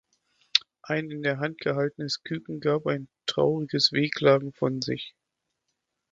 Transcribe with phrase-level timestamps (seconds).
[0.81, 5.13] Ein in der Hand gehaltenes Küken gab ein "trauriges Wehklagen" von sich.